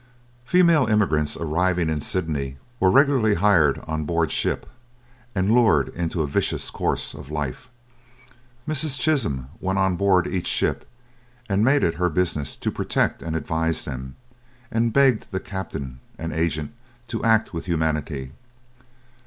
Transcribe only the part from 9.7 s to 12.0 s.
on board each ship, and made it